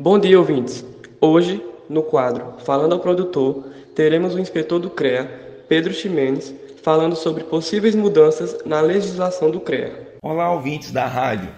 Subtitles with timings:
[0.00, 0.84] Bom dia, ouvintes.
[1.20, 1.60] Hoje,
[1.90, 5.24] no quadro Falando ao Produtor, teremos o inspetor do CREA,
[5.68, 6.54] Pedro Ximenes,
[6.84, 10.14] falando sobre possíveis mudanças na legislação do CREA.
[10.22, 11.48] Olá, ouvintes da rádio.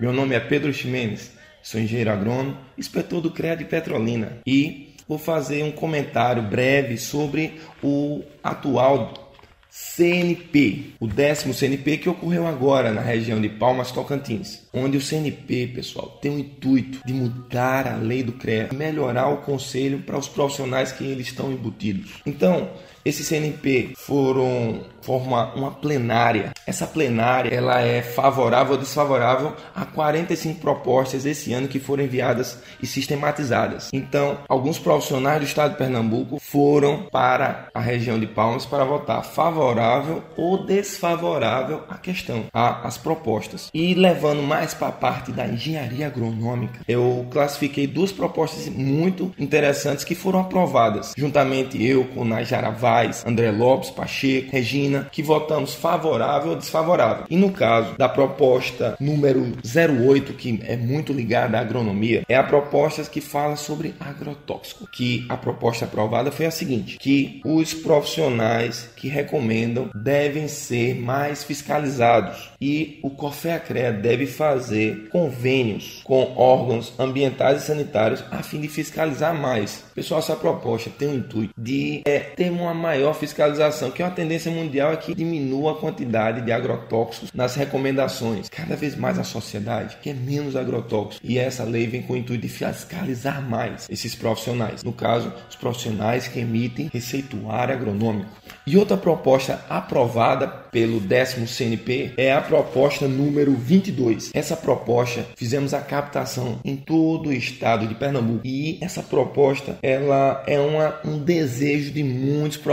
[0.00, 1.32] Meu nome é Pedro Ximenes,
[1.62, 7.60] sou engenheiro agrônomo, inspetor do CREA de Petrolina e vou fazer um comentário breve sobre
[7.82, 9.31] o atual
[9.74, 15.68] CNP, o décimo CNP que ocorreu agora na região de Palmas Tocantins, onde o CNP,
[15.68, 20.28] pessoal, tem o intuito de mudar a lei do CREA, melhorar o conselho para os
[20.28, 22.20] profissionais que eles estão embutidos.
[22.26, 22.68] Então,
[23.04, 26.52] esse CNP foram formar uma plenária.
[26.66, 32.58] Essa plenária ela é favorável ou desfavorável a 45 propostas esse ano que foram enviadas
[32.80, 33.90] e sistematizadas.
[33.92, 39.24] Então, alguns profissionais do estado de Pernambuco foram para a região de Palmas para votar
[39.24, 43.70] favorável ou desfavorável à questão, às propostas.
[43.74, 50.04] E levando mais para a parte da engenharia agronômica, eu classifiquei duas propostas muito interessantes
[50.04, 56.50] que foram aprovadas, juntamente eu com Najara Vaz, André Lopes, Pacheco, Regina, que votamos favorável
[56.50, 57.24] ou desfavorável.
[57.30, 62.42] E no caso da proposta número 08, que é muito ligada à agronomia, é a
[62.42, 68.90] proposta que fala sobre agrotóxico, que a proposta aprovada foi a seguinte, que os profissionais
[68.94, 77.62] que recomendam devem ser mais fiscalizados e o COFEA-CREA deve fazer convênios com órgãos ambientais
[77.62, 79.82] e sanitários a fim de fiscalizar mais.
[79.94, 84.10] Pessoal, essa proposta tem o intuito de é, ter uma maior fiscalização, que é uma
[84.10, 88.48] tendência mundial é que diminua a quantidade de agrotóxicos nas recomendações.
[88.48, 92.42] Cada vez mais a sociedade quer menos agrotóxicos e essa lei vem com o intuito
[92.42, 94.82] de fiscalizar mais esses profissionais.
[94.82, 98.30] No caso, os profissionais que emitem receituário agronômico.
[98.66, 104.30] E outra proposta aprovada pelo décimo CNP é a proposta número 22.
[104.34, 110.42] Essa proposta fizemos a captação em todo o estado de Pernambuco e essa proposta ela
[110.46, 112.71] é uma, um desejo de muitos profissionais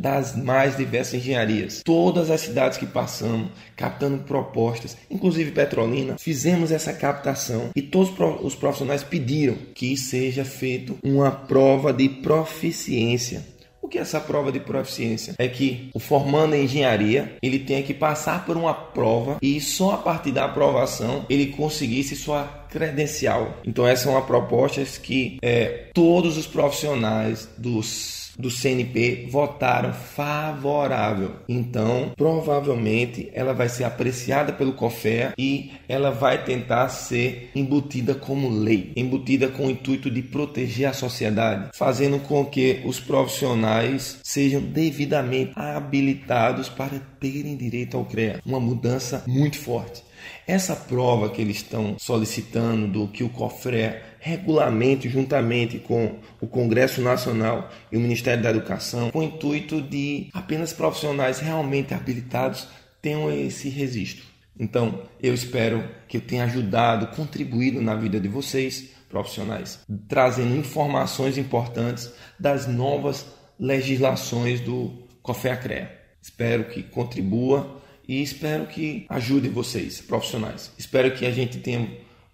[0.00, 1.82] das mais diversas engenharias.
[1.84, 8.54] Todas as cidades que passamos captando propostas, inclusive Petrolina, fizemos essa captação e todos os
[8.54, 13.54] profissionais pediram que seja feito uma prova de proficiência
[13.84, 15.34] o que é essa prova de proficiência?
[15.36, 19.90] É que o formando em engenharia, ele tem que passar por uma prova e só
[19.90, 23.58] a partir da aprovação ele conseguisse sua credencial.
[23.62, 31.32] Então essa é uma proposta que é, todos os profissionais dos do CNP votaram favorável.
[31.48, 38.48] Então, provavelmente ela vai ser apreciada pelo COFEA e ela vai tentar ser embutida como
[38.48, 44.60] lei, embutida com o intuito de proteger a sociedade, fazendo com que os profissionais sejam
[44.60, 48.40] devidamente habilitados para terem direito ao CREA.
[48.44, 50.02] Uma mudança muito forte.
[50.46, 57.00] Essa prova que eles estão solicitando do que o COFRE regulamente, juntamente com o Congresso
[57.02, 62.66] Nacional e o Ministério da Educação, com o intuito de apenas profissionais realmente habilitados
[63.02, 64.24] tenham esse registro.
[64.58, 71.38] Então, eu espero que eu tenha ajudado, contribuído na vida de vocês, profissionais, trazendo informações
[71.38, 73.26] importantes das novas
[73.58, 75.90] legislações do COFEA-CREA.
[76.20, 80.72] Espero que contribua e espero que ajude vocês, profissionais.
[80.78, 81.88] Espero que a gente tenha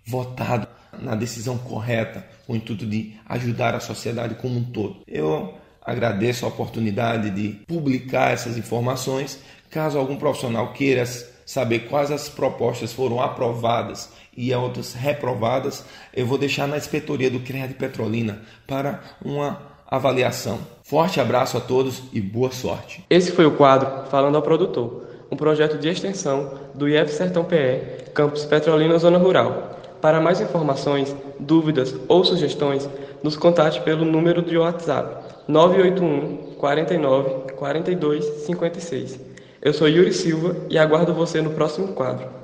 [0.05, 0.67] votado
[0.99, 5.03] na decisão correta, com o intuito de ajudar a sociedade como um todo.
[5.07, 9.39] Eu agradeço a oportunidade de publicar essas informações.
[9.71, 11.05] Caso algum profissional queira
[11.47, 17.41] saber quais as propostas foram aprovadas e outras reprovadas, eu vou deixar na inspetoria do
[17.41, 20.61] CREA de Petrolina para uma avaliação.
[20.85, 23.05] Forte abraço a todos e boa sorte.
[23.11, 28.11] Esse foi o quadro Falando ao Produtor um projeto de extensão do IF Sertão PE,
[28.13, 29.79] Campus Petrolina Zona Rural.
[30.01, 32.89] Para mais informações, dúvidas ou sugestões,
[33.23, 39.21] nos contate pelo número de WhatsApp 981 49 42 56.
[39.63, 42.40] Eu sou Yuri Silva e aguardo você no próximo quadro.